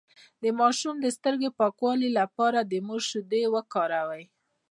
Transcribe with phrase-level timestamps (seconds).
[0.43, 4.23] د ماشوم د سترګو د پاکوالي لپاره د مور شیدې وکاروئ